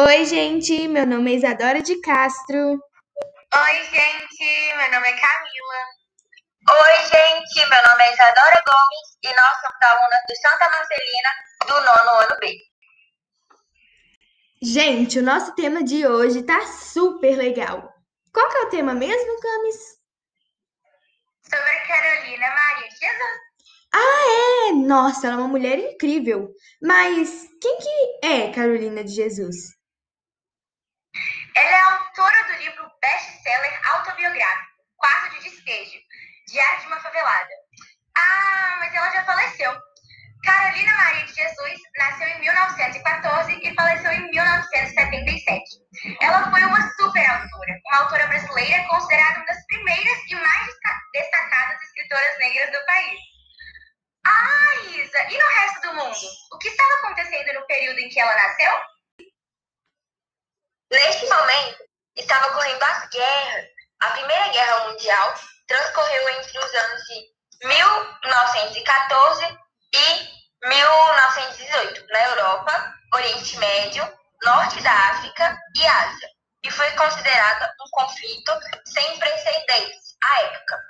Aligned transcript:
Oi, 0.00 0.24
gente, 0.26 0.86
meu 0.86 1.04
nome 1.04 1.32
é 1.32 1.34
Isadora 1.34 1.82
de 1.82 2.00
Castro. 2.00 2.56
Oi, 2.56 3.74
gente, 3.82 4.76
meu 4.76 4.92
nome 4.92 5.08
é 5.08 5.16
Camila. 5.18 5.80
Oi, 6.70 6.96
gente, 7.02 7.68
meu 7.68 7.82
nome 7.82 8.04
é 8.04 8.14
Isadora 8.14 8.62
Gomes 8.64 9.18
e 9.24 9.28
nós 9.34 9.60
somos 9.60 9.82
alunas 9.82 10.22
do 10.28 10.36
Santa 10.36 10.70
Marcelina 10.70 11.30
do 11.66 11.74
nono 11.80 12.20
ano 12.20 12.36
B. 12.38 12.56
Gente, 14.62 15.18
o 15.18 15.22
nosso 15.24 15.52
tema 15.56 15.82
de 15.82 16.06
hoje 16.06 16.44
tá 16.44 16.64
super 16.64 17.36
legal. 17.36 17.92
Qual 18.32 18.48
que 18.50 18.56
é 18.56 18.62
o 18.62 18.70
tema 18.70 18.94
mesmo, 18.94 19.40
Camis? 19.40 19.98
Sobre 21.42 21.70
a 21.70 21.86
Carolina 21.88 22.46
Maria 22.46 22.88
Jesus. 22.88 23.40
Ah, 23.92 24.68
é! 24.68 24.72
Nossa, 24.74 25.26
ela 25.26 25.34
é 25.34 25.38
uma 25.40 25.48
mulher 25.48 25.76
incrível. 25.76 26.50
Mas 26.80 27.48
quem 27.60 27.78
que 27.78 28.26
é 28.26 28.52
Carolina 28.52 29.02
de 29.02 29.10
Jesus? 29.10 29.76
Ela 31.58 31.70
é 31.70 31.80
autora 31.80 32.44
do 32.44 32.52
livro 32.52 32.88
best-seller 33.00 33.80
autobiográfico, 33.92 34.78
Quarto 34.96 35.34
de 35.34 35.50
Despejo, 35.50 35.98
Diário 36.46 36.80
de 36.82 36.86
uma 36.86 37.00
Favelada. 37.00 37.52
Ah, 38.16 38.76
mas 38.78 38.94
ela 38.94 39.10
já 39.10 39.24
faleceu. 39.24 39.76
Carolina 40.44 40.96
Maria 40.96 41.26
de 41.26 41.34
Jesus 41.34 41.80
nasceu 41.96 42.28
em 42.28 42.40
1914 42.42 43.60
e 43.60 43.74
faleceu 43.74 44.12
em 44.12 44.30
1977. 44.30 45.64
Ela 46.20 46.48
foi 46.48 46.62
uma 46.62 46.94
super 46.94 47.28
autora, 47.28 47.80
uma 47.86 47.98
autora 48.02 48.26
brasileira 48.28 48.86
considerada 48.86 49.38
uma 49.38 49.46
das 49.46 49.66
primeiras 49.66 50.18
e 50.30 50.34
mais 50.36 50.68
destacadas 51.12 51.82
escritoras 51.82 52.38
negras 52.38 52.70
do 52.70 52.86
país. 52.86 53.20
Ah, 54.24 54.74
Isa, 54.94 55.22
e 55.28 55.36
no 55.36 55.48
resto 55.48 55.80
do 55.88 55.94
mundo? 55.94 56.28
O 56.52 56.58
que 56.58 56.68
estava 56.68 56.94
acontecendo 56.94 57.52
no 57.54 57.66
período 57.66 57.98
em 57.98 58.08
que 58.08 58.20
ela 58.20 58.34
nasceu? 58.36 58.97
Neste 60.90 61.26
momento, 61.28 61.84
estava 62.16 62.46
ocorrendo 62.48 62.82
as 62.82 63.08
guerras. 63.10 63.66
A 64.00 64.10
Primeira 64.10 64.48
Guerra 64.48 64.88
Mundial 64.88 65.34
transcorreu 65.66 66.28
entre 66.30 66.58
os 66.58 66.74
anos 66.74 67.02
de 67.02 67.66
1914 67.66 69.58
e 69.94 70.66
1918, 70.66 72.06
na 72.08 72.22
Europa, 72.28 72.94
Oriente 73.12 73.58
Médio, 73.58 74.18
Norte 74.42 74.80
da 74.82 74.92
África 74.92 75.58
e 75.76 75.86
Ásia, 75.86 76.28
e 76.64 76.70
foi 76.70 76.90
considerada 76.92 77.74
um 77.82 77.90
conflito 77.90 78.52
sem 78.86 79.18
precedentes 79.18 80.16
à 80.24 80.42
época. 80.42 80.80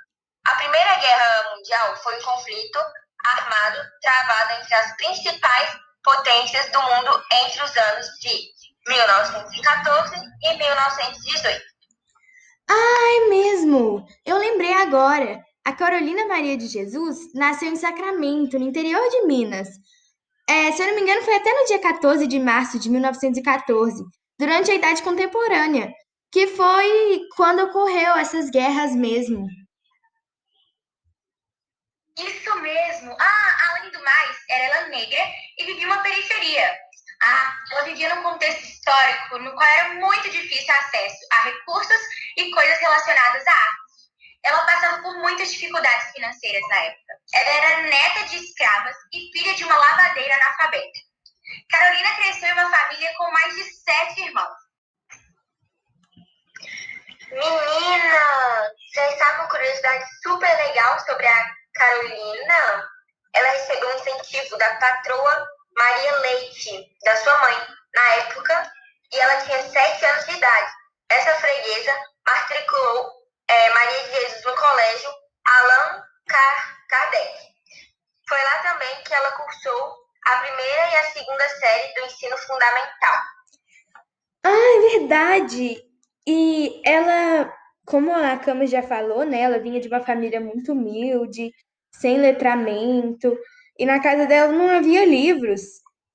A 0.47 0.55
Primeira 0.55 0.95
Guerra 0.95 1.55
Mundial 1.55 1.97
foi 1.97 2.17
um 2.19 2.23
conflito 2.23 2.79
armado 3.25 3.85
travado 4.01 4.53
entre 4.53 4.75
as 4.75 4.95
principais 4.95 5.77
potências 6.03 6.71
do 6.71 6.81
mundo 6.81 7.25
entre 7.31 7.63
os 7.63 7.77
anos 7.77 8.07
de 8.19 8.58
1914 8.89 10.15
e 10.43 10.57
1918. 10.57 11.61
Ah, 12.69 13.25
é 13.25 13.29
mesmo! 13.29 14.05
Eu 14.25 14.37
lembrei 14.37 14.73
agora. 14.73 15.39
A 15.63 15.73
Carolina 15.73 16.25
Maria 16.25 16.57
de 16.57 16.67
Jesus 16.67 17.31
nasceu 17.35 17.69
em 17.69 17.75
Sacramento, 17.75 18.57
no 18.57 18.67
interior 18.67 19.07
de 19.09 19.27
Minas. 19.27 19.69
É, 20.49 20.71
se 20.71 20.81
eu 20.81 20.87
não 20.87 20.95
me 20.95 21.01
engano, 21.01 21.21
foi 21.21 21.35
até 21.35 21.53
no 21.53 21.65
dia 21.67 21.79
14 21.79 22.25
de 22.25 22.39
março 22.39 22.79
de 22.79 22.89
1914, 22.89 24.03
durante 24.39 24.71
a 24.71 24.75
Idade 24.75 25.03
Contemporânea, 25.03 25.93
que 26.31 26.47
foi 26.47 27.21
quando 27.35 27.63
ocorreu 27.63 28.15
essas 28.15 28.49
guerras 28.49 28.95
mesmo. 28.95 29.45
Isso 32.17 32.55
mesmo! 32.61 33.15
Ah, 33.19 33.69
além 33.69 33.91
do 33.91 34.03
mais, 34.03 34.37
era 34.49 34.63
ela 34.63 34.87
negra 34.89 35.19
e 35.59 35.65
vivia 35.65 35.85
uma 35.85 36.01
periferia. 36.01 36.88
Ah, 37.21 37.57
ela 37.71 37.83
vivia 37.83 38.15
num 38.15 38.23
contexto 38.23 38.63
histórico 38.63 39.39
no 39.39 39.53
qual 39.53 39.67
era 39.67 39.93
muito 39.95 40.29
difícil 40.29 40.73
acesso 40.73 41.17
a 41.31 41.41
recursos 41.41 42.01
e 42.37 42.49
coisas 42.51 42.79
relacionadas 42.79 43.45
à 43.45 43.51
arte. 43.51 43.89
Ela 44.43 44.65
passava 44.65 45.01
por 45.01 45.17
muitas 45.17 45.51
dificuldades 45.51 46.11
financeiras 46.11 46.67
na 46.69 46.77
época. 46.77 47.13
Ela 47.33 47.49
era 47.49 47.81
neta 47.83 48.25
de 48.27 48.37
escravas 48.37 48.95
e 49.13 49.31
filha 49.33 49.53
de 49.53 49.65
uma 49.65 49.75
lavadeira 49.75 50.33
analfabeta. 50.35 50.99
Carolina 51.69 52.15
cresceu 52.15 52.47
em 52.47 52.53
uma 52.53 52.69
família 52.69 53.13
com 53.17 53.31
mais 53.31 53.55
de 53.55 53.63
sete 53.65 54.21
irmãos. 54.21 54.69
Menina, 57.31 58.71
vocês 58.91 59.17
sabem 59.19 59.35
uma 59.35 59.49
curiosidade 59.49 60.05
super 60.23 60.55
legal 60.55 60.99
sobre 61.05 61.27
a 61.27 61.55
Carolina? 61.75 62.89
Ela 63.35 63.51
recebeu 63.51 63.89
um 63.89 63.99
incentivo 63.99 64.57
da 64.57 64.75
patroa 64.77 65.47
Maria 65.79 66.15
Leite, 66.17 66.93
da 67.05 67.15
sua 67.15 67.37
mãe, 67.39 67.55
na 67.95 68.15
época, 68.15 68.71
e 69.13 69.17
ela 69.17 69.41
tinha 69.43 69.63
sete 69.63 70.05
anos 70.05 70.25
de 70.25 70.33
idade. 70.33 70.71
Essa 71.09 71.35
freguesa 71.35 71.95
matriculou 72.27 73.11
é, 73.47 73.73
Maria 73.73 74.03
de 74.03 74.11
Jesus 74.11 74.43
no 74.43 74.55
colégio 74.55 75.09
Allan 75.47 76.03
Kardec. 76.89 77.33
Foi 78.27 78.43
lá 78.43 78.57
também 78.57 79.03
que 79.05 79.13
ela 79.13 79.31
cursou 79.31 79.95
a 80.25 80.35
primeira 80.39 80.89
e 80.91 80.95
a 80.97 81.03
segunda 81.11 81.49
série 81.49 81.93
do 81.93 82.05
ensino 82.07 82.37
fundamental. 82.39 83.15
Ah, 84.43 84.49
é 84.49 84.99
verdade! 84.99 85.81
E 86.27 86.81
ela, 86.85 87.53
como 87.85 88.13
a 88.13 88.37
Cama 88.37 88.67
já 88.67 88.83
falou, 88.83 89.23
né? 89.23 89.39
Ela 89.39 89.59
vinha 89.59 89.79
de 89.79 89.87
uma 89.87 90.01
família 90.01 90.41
muito 90.41 90.73
humilde, 90.73 91.53
sem 91.89 92.19
letramento, 92.19 93.35
e 93.79 93.85
na 93.85 94.01
casa 94.01 94.25
dela 94.25 94.51
não 94.51 94.67
havia 94.67 95.05
livros 95.05 95.61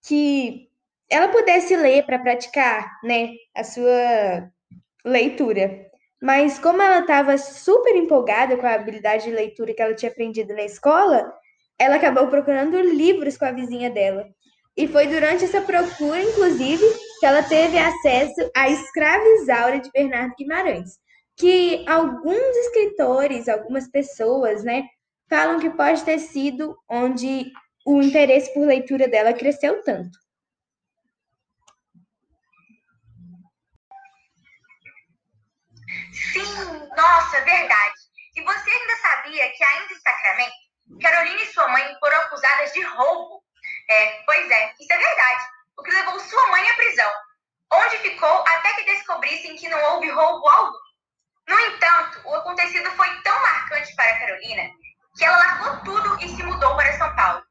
que 0.07 0.69
ela 1.11 1.29
pudesse 1.29 1.75
ler 1.75 2.05
para 2.05 2.19
praticar, 2.19 3.01
né, 3.03 3.31
a 3.57 3.65
sua 3.65 4.51
leitura. 5.03 5.87
Mas 6.21 6.59
como 6.59 6.83
ela 6.83 7.01
estava 7.01 7.39
super 7.39 7.97
empolgada 7.97 8.57
com 8.59 8.67
a 8.67 8.75
habilidade 8.75 9.25
de 9.25 9.31
leitura 9.31 9.73
que 9.73 9.81
ela 9.81 9.95
tinha 9.95 10.11
aprendido 10.11 10.53
na 10.55 10.63
escola, 10.63 11.33
ela 11.79 11.97
acabou 11.97 12.29
procurando 12.29 12.79
livros 12.81 13.39
com 13.39 13.47
a 13.47 13.53
vizinha 13.53 13.89
dela. 13.89 14.27
E 14.77 14.87
foi 14.87 15.07
durante 15.07 15.45
essa 15.45 15.61
procura, 15.61 16.23
inclusive, 16.23 16.85
que 17.21 17.27
ela 17.27 17.43
teve 17.43 17.79
acesso 17.79 18.51
à 18.55 18.69
Escravizaura 18.69 19.81
de 19.81 19.91
Bernardo 19.91 20.35
Guimarães, 20.37 20.99
que 21.37 21.85
alguns 21.89 22.57
escritores, 22.57 23.49
algumas 23.49 23.89
pessoas, 23.89 24.65
né, 24.65 24.85
falam 25.29 25.59
que 25.59 25.71
pode 25.71 26.05
ter 26.05 26.19
sido 26.19 26.77
onde 26.89 27.53
o 27.85 28.03
interesse 28.03 28.53
por 28.53 28.67
leitura 28.67 29.09
dela 29.09 29.33
cresceu 29.33 29.83
tanto. 29.83 30.19
Sim, 36.13 36.55
nossa, 36.97 37.41
verdade. 37.43 37.95
E 38.37 38.43
você 38.43 38.71
ainda 38.71 38.97
sabia 38.97 39.51
que 39.51 39.65
ainda 39.65 39.93
em 39.93 40.01
Sacramento, 40.01 40.55
Carolina 41.01 41.43
e 41.43 41.53
sua 41.53 41.69
mãe 41.69 41.97
foram 42.01 42.21
acusadas 42.23 42.73
de 42.73 42.83
roubo? 42.83 43.43
É, 43.89 44.23
pois 44.25 44.51
é, 44.51 44.75
isso 44.81 44.93
é 44.93 44.99
verdade. 44.99 45.45
O 45.79 45.83
que 45.83 45.91
levou 45.91 46.19
sua 46.21 46.47
mãe 46.49 46.69
à 46.69 46.75
prisão, 46.75 47.13
onde 47.73 47.99
ficou 47.99 48.45
até 48.49 48.75
que 48.75 48.85
descobrissem 48.85 49.57
que 49.57 49.69
não 49.69 49.95
houve 49.95 50.11
roubo 50.11 50.49
algum. 50.49 50.79
No 51.49 51.59
entanto, 51.61 52.21
o 52.27 52.35
acontecido 52.35 52.91
foi 52.93 53.23
tão 53.23 53.41
marcante 53.43 53.95
para 53.95 54.19
Carolina 54.21 54.71
que 55.17 55.25
ela 55.25 55.37
largou 55.37 55.77
tudo 55.85 56.25
e 56.25 56.29
se 56.29 56.43
mudou 56.43 56.77
para 56.77 56.97
São 56.99 57.15
Paulo. 57.15 57.45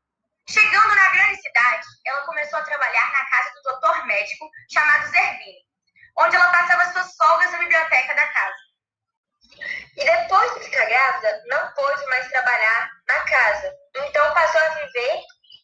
Chegando 0.50 0.96
na 0.96 1.10
grande 1.12 1.42
cidade, 1.42 1.88
ela 2.06 2.22
começou 2.26 2.60
a 2.60 2.64
trabalhar 2.64 3.12
na 3.14 3.26
casa 3.26 3.54
do 3.54 3.62
doutor 3.64 4.06
médico 4.06 4.50
chamado 4.72 5.08
Zerbini, 5.08 5.58
onde 6.18 6.36
ela 6.36 6.52
passava 6.52 6.92
suas 6.92 7.16
folgas 7.16 7.52
na 7.52 7.60
biblioteca 7.60 8.14
da 8.14 8.28
casa. 8.28 8.64
E 9.96 10.04
depois 10.04 10.54
de 10.56 10.66
ficar 10.66 10.86
grávida, 10.86 11.44
não 11.46 11.72
pôde 11.74 12.06
mais 12.08 12.28
trabalhar 12.30 12.92
na 13.08 13.20
casa. 13.22 13.74
Então 13.96 14.34
passou 14.34 14.62
a 14.62 14.70
viver 14.70 15.22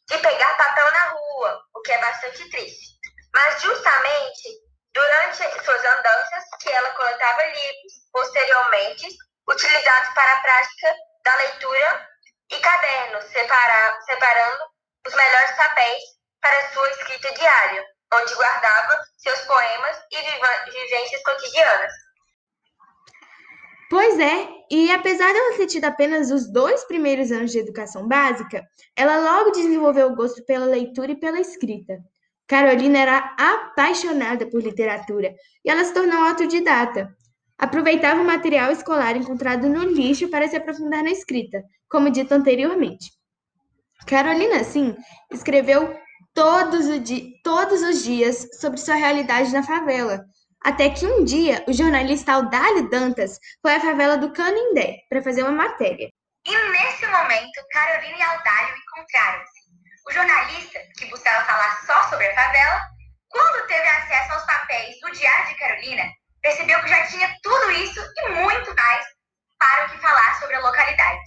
de 0.08 0.18
pegar 0.20 0.58
papel 0.58 0.92
na 0.92 1.10
rua, 1.10 1.62
o 1.76 1.82
que 1.82 1.92
é 1.92 1.98
bastante 2.00 2.50
triste. 2.50 2.98
Mas 3.34 3.62
justamente 3.62 4.70
durante 4.94 5.38
suas 5.66 5.86
andanças 5.86 6.46
que 6.62 6.70
ela 6.70 6.90
coletava 6.92 7.44
livros, 7.46 7.94
posteriormente 8.12 9.08
utilizados 9.48 10.14
para 10.14 10.34
a 10.34 10.40
prática 10.42 10.96
da 11.24 11.36
leitura 11.36 12.10
e 12.52 12.58
cadernos, 12.58 13.26
separa, 13.26 14.02
separando 14.02 14.64
os 15.08 15.14
melhores 15.14 15.52
papéis 15.56 16.04
para 16.42 16.74
sua 16.74 16.90
escrita 16.92 17.34
diária, 17.34 17.86
onde 18.14 18.34
guardava 18.36 19.00
seus 19.18 19.40
poemas 19.42 19.98
e 20.12 20.72
vivências 20.72 21.24
cotidianas. 21.24 21.94
Pois 23.90 24.20
é, 24.20 24.48
e 24.70 24.92
apesar 24.92 25.32
de 25.32 25.38
ela 25.40 25.58
ter 25.58 25.66
tido 25.66 25.86
apenas 25.86 26.30
os 26.30 26.52
dois 26.52 26.84
primeiros 26.86 27.32
anos 27.32 27.52
de 27.52 27.58
educação 27.58 28.08
básica, 28.08 28.64
ela 28.96 29.18
logo 29.18 29.52
desenvolveu 29.52 30.08
o 30.08 30.16
gosto 30.16 30.46
pela 30.46 30.66
leitura 30.66 31.12
e 31.12 31.20
pela 31.20 31.40
escrita. 31.40 31.98
Carolina 32.48 33.00
era 33.00 33.36
apaixonada 33.38 34.48
por 34.48 34.62
literatura 34.62 35.36
e 35.66 35.70
ela 35.70 35.84
se 35.84 35.94
tornou 35.94 36.22
autodidata. 36.22 37.16
Aproveitava 37.60 38.22
o 38.22 38.26
material 38.26 38.72
escolar 38.72 39.18
encontrado 39.18 39.68
no 39.68 39.84
lixo 39.84 40.30
para 40.30 40.48
se 40.48 40.56
aprofundar 40.56 41.04
na 41.04 41.12
escrita, 41.12 41.62
como 41.90 42.10
dito 42.10 42.34
anteriormente. 42.34 43.12
Carolina, 44.08 44.64
sim, 44.64 44.96
escreveu 45.30 45.94
todos, 46.34 46.86
todos 47.44 47.82
os 47.82 48.02
dias 48.02 48.48
sobre 48.62 48.80
sua 48.80 48.96
realidade 48.96 49.52
na 49.52 49.62
favela. 49.62 50.24
Até 50.64 50.90
que 50.90 51.06
um 51.06 51.26
dia 51.26 51.64
o 51.68 51.74
jornalista 51.74 52.32
Aldalho 52.32 52.90
Dantas 52.90 53.38
foi 53.62 53.76
à 53.76 53.80
favela 53.82 54.18
do 54.18 54.32
Canindé 54.32 55.00
para 55.10 55.22
fazer 55.22 55.44
uma 55.44 55.52
matéria. 55.52 56.10
E 56.46 56.72
nesse 56.72 57.06
momento, 57.08 57.62
Carolina 57.72 58.18
e 58.18 58.22
Aldalho 58.22 58.76
encontraram-se. 58.78 59.60
O 60.08 60.14
jornalista, 60.14 60.80
que 60.98 61.06
buscava 61.08 61.46
falar 61.46 61.86
só 61.86 62.10
sobre 62.10 62.26
a 62.28 62.36
favela, 62.36 62.82
quando 63.28 63.68
teve 63.68 63.88
acesso 63.88 64.34
aos 64.34 64.46
papéis 64.46 65.00
do 65.02 65.12
Diário 65.12 65.48
de 65.48 65.60
Carolina, 65.60 66.04
percebeu 66.42 66.82
que 66.82 66.90
já 66.90 67.08
tinha 67.08 67.38
tudo 67.42 67.72
isso 67.72 68.00
e 68.18 68.30
muito 68.30 68.76
mais 68.76 69.06
para 69.58 69.86
o 69.86 69.90
que 69.90 69.98
falar 70.00 70.40
sobre 70.40 70.56
a 70.56 70.60
localidade. 70.62 71.22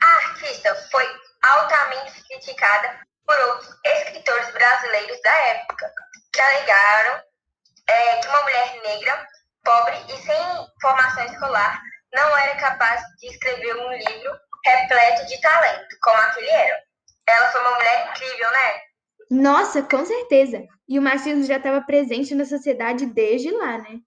A 0.00 0.06
artista 0.06 0.74
foi 0.90 1.06
altamente 1.42 2.22
criticada 2.24 3.00
por 3.26 3.38
outros 3.38 3.74
escritores 3.84 4.50
brasileiros 4.50 5.20
da 5.22 5.32
época, 5.32 5.92
que 6.32 6.40
alegaram 6.40 7.22
é, 7.86 8.16
que 8.16 8.28
uma 8.28 8.42
mulher 8.42 8.82
negra, 8.82 9.28
pobre 9.62 9.96
e 10.08 10.16
sem 10.22 10.68
formação 10.80 11.24
escolar 11.26 11.80
não 12.12 12.36
era 12.38 12.56
capaz 12.56 13.02
de 13.18 13.28
escrever 13.28 13.76
um 13.76 13.92
livro 13.92 14.38
repleto 14.64 15.26
de 15.26 15.40
talento, 15.40 15.96
como 16.00 16.18
aquele 16.18 16.48
era. 16.48 16.82
Ela 17.26 17.50
foi 17.50 17.60
uma 17.60 17.74
mulher 17.74 18.08
incrível, 18.08 18.50
né? 18.50 18.80
Nossa, 19.30 19.82
com 19.82 20.04
certeza. 20.04 20.66
E 20.88 20.98
o 20.98 21.02
machismo 21.02 21.44
já 21.44 21.56
estava 21.56 21.80
presente 21.80 22.34
na 22.34 22.44
sociedade 22.44 23.06
desde 23.06 23.50
lá, 23.50 23.78
né? 23.78 24.00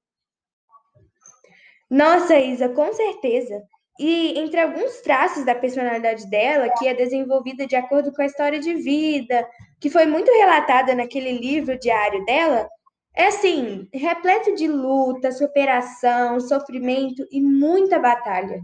Nossa, 1.90 2.38
Isa, 2.38 2.70
com 2.70 2.94
certeza. 2.94 3.64
E 4.00 4.38
entre 4.38 4.60
alguns 4.60 5.02
traços 5.02 5.44
da 5.44 5.56
personalidade 5.56 6.30
dela, 6.30 6.70
que 6.78 6.88
é 6.88 6.94
desenvolvida 6.94 7.66
de 7.66 7.76
acordo 7.76 8.14
com 8.14 8.22
a 8.22 8.26
história 8.26 8.60
de 8.60 8.76
vida, 8.76 9.48
que 9.80 9.90
foi 9.90 10.06
muito 10.06 10.32
relatada 10.32 10.94
naquele 10.94 11.32
livro 11.32 11.80
diário 11.80 12.24
dela, 12.26 12.70
é 13.16 13.28
assim, 13.28 13.90
repleto 13.92 14.54
de 14.54 14.68
luta, 14.68 15.32
superação, 15.32 16.40
sofrimento 16.40 17.26
e 17.32 17.42
muita 17.42 17.98
batalha. 17.98 18.62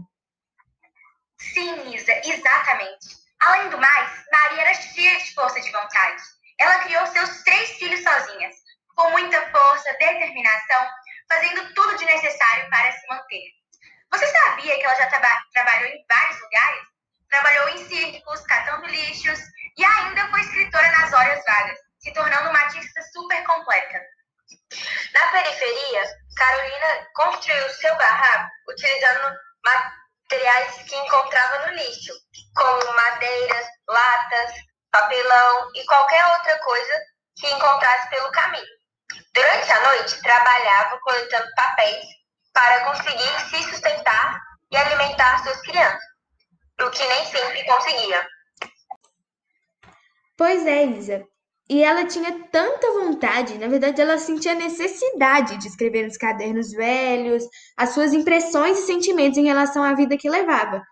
Sim, 1.40 1.92
Isa, 1.92 2.12
exatamente. 2.24 3.24
Além 3.40 3.68
do 3.70 3.78
mais, 3.78 4.24
Maria 4.32 4.62
era 4.62 4.74
cheia 4.74 5.18
de 5.18 5.34
força 5.34 5.60
de 5.60 5.72
vontade. 5.72 6.22
Ela 6.58 6.78
criou 6.80 7.06
seus 7.08 7.42
três 7.42 7.70
filhos 7.70 8.02
sozinhas, 8.02 8.54
com 8.96 9.10
muita 9.10 9.50
força, 9.50 9.92
determinação, 9.98 10.88
fazendo 11.28 11.74
tudo 11.74 11.96
de 11.96 12.04
necessário 12.04 12.70
para 12.70 12.92
se 12.92 13.06
manter. 13.08 13.42
Você 14.12 14.26
sabia 14.26 14.76
que 14.76 14.84
ela 14.84 14.94
já 14.94 15.06
traba 15.08 15.28
trabalhou 15.52 15.88
em 15.88 16.04
vários 16.08 16.40
lugares? 16.40 16.82
Trabalhou 17.28 17.68
em 17.70 17.88
circos, 17.88 18.40
catando 18.42 18.86
lixos 18.86 19.40
e 19.76 19.84
ainda 19.84 20.28
foi 20.28 20.40
escritora 20.40 20.88
nas 20.92 21.12
horas 21.12 21.44
vagas, 21.44 21.78
se 21.98 22.12
tornando 22.12 22.50
uma 22.50 22.60
artista 22.60 23.02
super 23.12 23.42
completa. 23.44 24.00
Na 25.12 25.26
periferia, 25.32 26.04
Carolina 26.36 27.08
construiu 27.14 27.68
seu 27.70 27.96
barraco 27.96 28.50
utilizando 28.68 29.36
materiais 29.64 30.76
que 30.82 30.96
encontrava 30.96 31.66
no 31.66 31.74
lixo, 31.74 32.12
como 32.54 32.96
madeiras, 32.96 33.66
latas, 33.88 34.52
papelão 34.94 35.70
e 35.74 35.84
qualquer 35.86 36.24
outra 36.24 36.56
coisa 36.60 36.94
que 37.36 37.48
encontrasse 37.48 38.08
pelo 38.10 38.30
caminho. 38.30 38.74
Durante 39.34 39.72
a 39.72 39.82
noite, 39.88 40.22
trabalhava 40.22 40.98
coletando 41.00 41.48
papéis 41.56 42.06
para 42.52 42.84
conseguir 42.84 43.40
se 43.50 43.62
sustentar 43.70 44.40
e 44.70 44.76
alimentar 44.76 45.42
suas 45.42 45.60
crianças, 45.62 46.00
o 46.80 46.90
que 46.90 47.04
nem 47.04 47.24
sempre 47.26 47.64
conseguia. 47.64 48.28
Pois 50.36 50.64
é, 50.64 50.84
Isa. 50.84 51.24
E 51.68 51.82
ela 51.82 52.04
tinha 52.04 52.48
tanta 52.50 52.92
vontade, 52.92 53.58
na 53.58 53.66
verdade, 53.66 54.00
ela 54.00 54.18
sentia 54.18 54.54
necessidade 54.54 55.56
de 55.56 55.66
escrever 55.66 56.04
nos 56.04 56.16
cadernos 56.16 56.70
velhos 56.72 57.42
as 57.76 57.90
suas 57.90 58.12
impressões 58.12 58.78
e 58.78 58.86
sentimentos 58.86 59.38
em 59.38 59.46
relação 59.46 59.82
à 59.82 59.94
vida 59.94 60.16
que 60.16 60.28
levava. 60.28 60.82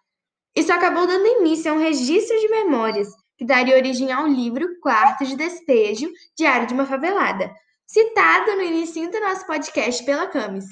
Isso 0.56 0.72
acabou 0.72 1.06
dando 1.06 1.26
início 1.26 1.70
a 1.70 1.74
um 1.74 1.78
registro 1.78 2.38
de 2.38 2.48
memórias, 2.48 3.08
que 3.36 3.44
daria 3.44 3.76
origem 3.76 4.12
ao 4.12 4.26
livro 4.26 4.78
Quarto 4.80 5.24
de 5.24 5.36
Despejo, 5.36 6.10
Diário 6.36 6.66
de 6.66 6.74
uma 6.74 6.86
Favelada, 6.86 7.52
citado 7.86 8.56
no 8.56 8.62
início 8.62 9.10
do 9.10 9.20
nosso 9.20 9.46
podcast 9.46 10.04
pela 10.04 10.26
Camis. 10.26 10.66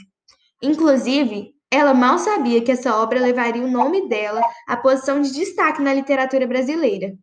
Inclusive, 0.62 1.54
ela 1.70 1.94
mal 1.94 2.18
sabia 2.18 2.62
que 2.62 2.72
essa 2.72 2.96
obra 2.96 3.20
levaria 3.20 3.62
o 3.62 3.70
nome 3.70 4.08
dela 4.08 4.42
à 4.66 4.76
posição 4.76 5.20
de 5.20 5.32
destaque 5.32 5.80
na 5.80 5.94
literatura 5.94 6.46
brasileira. 6.46 7.14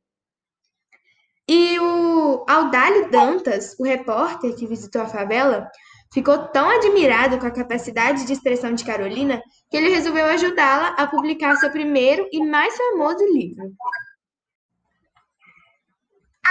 E 1.50 1.80
o 1.80 2.45
Audálio 2.48 3.10
Dantas, 3.10 3.75
o 3.80 3.84
repórter 3.84 4.56
que 4.56 4.68
visitou 4.68 5.01
a 5.01 5.07
favela, 5.07 5.69
ficou 6.13 6.38
tão 6.50 6.69
admirado 6.69 7.38
com 7.38 7.45
a 7.45 7.51
capacidade 7.51 8.25
de 8.25 8.34
expressão 8.34 8.74
de 8.74 8.84
Carolina 8.84 9.42
que 9.69 9.78
ele 9.78 9.89
resolveu 9.89 10.25
ajudá-la 10.25 10.89
a 10.89 11.07
publicar 11.07 11.56
seu 11.57 11.72
primeiro 11.72 12.28
e 12.31 12.44
mais 12.44 12.75
famoso 12.75 13.24
livro. 13.34 13.72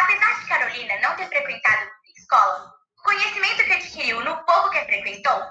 Apesar 0.01 0.41
de 0.41 0.47
Carolina 0.47 1.01
não 1.01 1.17
ter 1.17 1.29
frequentado 1.29 1.91
escola, 2.17 2.73
o 2.99 3.03
conhecimento 3.03 3.65
que 3.65 3.73
adquiriu 3.73 4.21
no 4.23 4.45
pouco 4.45 4.71
que 4.71 4.85
frequentou 4.85 5.43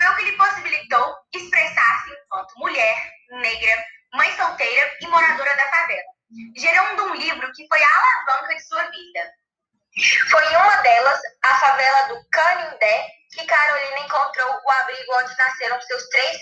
foi 0.00 0.08
o 0.08 0.16
que 0.16 0.24
lhe 0.24 0.36
possibilitou 0.36 1.16
expressar-se 1.34 2.10
enquanto 2.10 2.58
mulher, 2.58 3.12
negra, 3.30 3.84
mãe 4.14 4.36
solteira 4.36 4.96
e 5.00 5.06
moradora 5.08 5.56
da 5.56 5.68
favela 5.70 6.16
gerando 6.56 7.04
um 7.04 7.14
livro 7.14 7.52
que 7.52 7.66
foi 7.68 7.82
a 7.82 7.88
alavanca 7.88 8.54
de 8.54 8.66
sua 8.66 8.82
vida. 8.90 9.32
Foi 10.30 10.44
em 10.44 10.56
uma 10.56 10.76
delas, 10.82 11.20
a 11.42 11.58
favela 11.58 12.08
do 12.08 12.28
Canindé, 12.30 13.08
que 13.32 13.46
Carolina 13.46 14.00
encontrou 14.00 14.60
o 14.64 14.70
abrigo 14.70 15.14
onde 15.14 15.36
nasceram 15.38 15.80
seus 15.80 16.08
três 16.08 16.38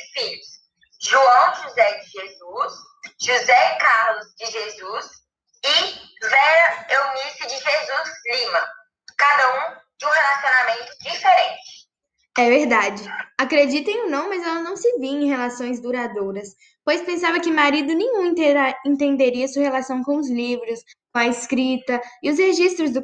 É 12.37 12.49
verdade. 12.49 13.09
Acreditem 13.39 14.03
ou 14.03 14.11
não, 14.11 14.29
mas 14.29 14.43
ela 14.43 14.61
não 14.61 14.77
se 14.77 14.99
via 14.99 15.11
em 15.11 15.29
relações 15.29 15.81
duradouras, 15.81 16.49
pois 16.85 17.03
pensava 17.03 17.39
que 17.39 17.51
marido 17.51 17.95
nenhum 17.95 18.35
entenderia 18.85 19.47
sua 19.47 19.63
relação 19.63 20.03
com 20.03 20.17
os 20.17 20.29
livros, 20.29 20.81
com 21.13 21.21
a 21.21 21.29
escrita 21.29 22.01
e 22.23 22.31
os 22.31 22.39
registros 22.39 22.91
do 22.91 23.01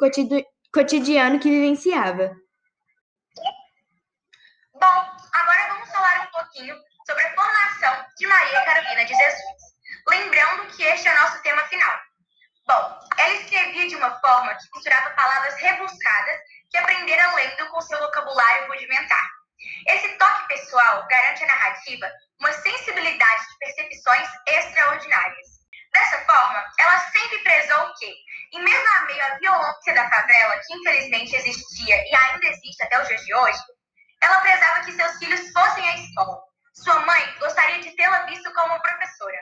cotidiano 0.72 1.38
que 1.38 1.48
vivenciava. 1.48 2.34
Bom, 4.74 5.04
agora 5.32 5.74
vamos 5.74 5.90
falar 5.90 6.26
um 6.26 6.30
pouquinho 6.32 6.74
sobre 7.06 7.22
a 7.22 7.34
formação 7.34 8.04
de 8.18 8.26
Maria 8.26 8.64
Carolina 8.64 9.04
de 9.04 9.14
Jesus. 9.14 9.60
Lembrando 10.08 10.74
que 10.74 10.82
este 10.82 11.06
é 11.06 11.14
o 11.14 11.20
nosso 11.20 11.40
tema 11.42 11.62
final. 11.64 12.00
Bom, 12.66 12.98
ela 13.16 13.34
escrevia 13.34 13.88
de 13.88 13.94
uma 13.96 14.10
forma 14.20 14.54
que 14.54 14.66
misturava 14.74 15.10
palavras 15.10 15.54
rebuscadas 15.54 16.40
que 16.70 16.78
aprendera 16.78 17.34
lendo 17.34 17.68
com 17.68 17.80
seu 17.80 17.98
vocabulário 17.98 18.68
rudimentar. 18.68 19.30
Esse 19.88 20.08
toque 20.16 20.48
pessoal 20.48 21.06
garante 21.08 21.44
à 21.44 21.46
narrativa 21.46 22.10
uma 22.38 22.52
sensibilidade 22.52 23.42
de 23.48 23.58
percepções 23.58 24.28
extraordinárias. 24.46 25.60
Dessa 25.92 26.18
forma, 26.24 26.64
ela 26.78 26.98
sempre 27.10 27.38
prezou 27.40 27.92
que, 27.94 28.14
em 28.52 28.62
mesmo 28.62 28.88
a 28.88 29.04
meio 29.06 29.24
à 29.24 29.38
violência 29.38 29.94
da 29.94 30.08
favela, 30.08 30.58
que 30.58 30.74
infelizmente 30.74 31.34
existia 31.34 31.96
e 31.96 32.14
ainda 32.14 32.46
existe 32.46 32.82
até 32.84 33.02
os 33.02 33.08
dias 33.08 33.24
de 33.24 33.34
hoje, 33.34 33.58
ela 34.22 34.40
prezava 34.40 34.84
que 34.84 34.92
seus 34.92 35.18
filhos 35.18 35.52
fossem 35.52 35.88
à 35.88 35.96
escola. 35.96 36.40
Sua 36.74 37.00
mãe 37.00 37.38
gostaria 37.38 37.80
de 37.80 37.90
tê-la 37.96 38.22
visto 38.26 38.52
como 38.54 38.80
professora. 38.80 39.38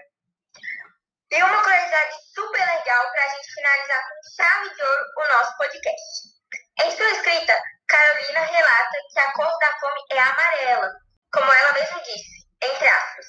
Tem 1.29 1.43
uma 1.43 1.63
curiosidade 1.63 2.15
super 2.35 2.67
legal 2.67 3.11
para 3.13 3.25
a 3.25 3.29
gente 3.29 3.55
finalizar 3.55 4.03
com 4.09 4.43
chave 4.43 4.75
de 4.75 4.83
ouro 4.83 5.05
o 5.17 5.29
nosso 5.29 5.57
podcast. 5.59 6.38
Em 6.81 6.91
sua 6.97 7.11
escrita, 7.11 7.61
Carolina 7.89 8.41
relata 8.41 8.99
que 9.13 9.19
a 9.19 9.33
cor 9.33 9.59
da 9.59 9.79
fome 9.81 10.01
é 10.11 10.19
amarela, 10.19 10.93
como 11.33 11.53
ela 11.53 11.73
mesma 11.73 12.01
disse, 12.03 12.47
entre 12.63 12.89
aspas. 12.89 13.27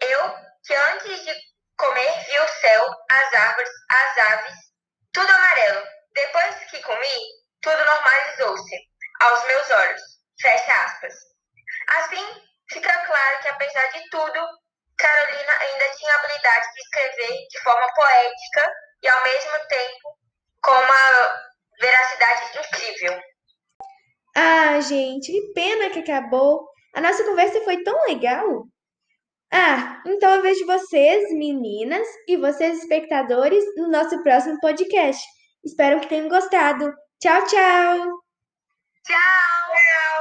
Eu, 0.00 0.36
que 0.64 0.74
antes 0.74 1.24
de 1.24 1.34
comer 1.76 2.24
vi 2.24 2.38
o 2.40 2.48
céu, 2.48 2.90
as 3.08 3.34
árvores, 3.34 3.70
as 3.88 4.18
aves, 4.18 4.54
tudo 5.12 5.30
amarelo. 5.30 5.86
Depois 6.12 6.56
que 6.70 6.82
comi, 6.82 7.16
tudo 7.60 7.84
normalizou-se 7.84 8.76
aos 9.20 9.44
meus 9.46 9.70
olhos. 9.70 10.02
Fecha 10.40 10.74
aspas. 10.84 11.14
Assim, 11.98 12.42
fica 12.68 13.06
claro 13.06 13.38
que 13.42 13.48
apesar 13.48 13.86
de 13.92 14.10
tudo, 14.10 14.40
Carolina 14.98 15.52
ainda 15.60 15.88
tinha 15.90 16.12
a 16.12 16.16
habilidade 16.16 16.72
de 16.72 16.80
escrever 16.80 17.48
de 17.48 17.60
forma 17.62 17.94
poética 17.94 18.72
e 19.02 19.08
ao 19.08 19.22
mesmo 19.22 19.66
tempo 19.68 20.18
com 20.62 20.72
uma 20.72 21.51
veracidade 21.82 22.42
incrível. 22.56 23.20
Ah, 24.36 24.80
gente, 24.80 25.30
que 25.30 25.52
pena 25.52 25.90
que 25.90 25.98
acabou. 25.98 26.66
A 26.94 27.00
nossa 27.00 27.24
conversa 27.24 27.60
foi 27.62 27.82
tão 27.82 28.06
legal. 28.06 28.64
Ah, 29.52 30.02
então 30.06 30.30
eu 30.34 30.42
vejo 30.42 30.64
vocês, 30.64 31.30
meninas, 31.34 32.06
e 32.26 32.36
vocês, 32.38 32.78
espectadores, 32.78 33.62
no 33.76 33.88
nosso 33.90 34.22
próximo 34.22 34.58
podcast. 34.60 35.22
Espero 35.62 36.00
que 36.00 36.08
tenham 36.08 36.28
gostado. 36.28 36.90
Tchau, 37.20 37.44
tchau! 37.46 37.98
Tchau! 39.04 40.11